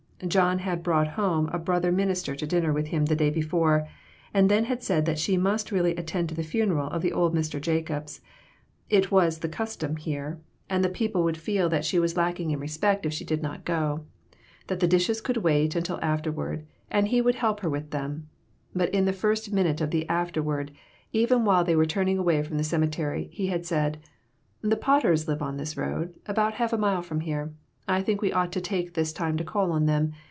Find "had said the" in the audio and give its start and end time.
23.47-24.77